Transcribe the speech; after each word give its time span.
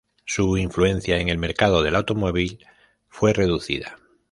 Su 0.25 0.57
influencia 0.57 1.19
en 1.19 1.29
el 1.29 1.37
mercado 1.37 1.83
del 1.83 1.95
automóvil 1.95 2.57
fue 3.07 3.33
reducida. 3.33 3.99